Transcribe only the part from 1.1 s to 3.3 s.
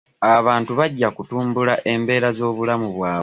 kutumbula embeera z'obulamu bwabwe.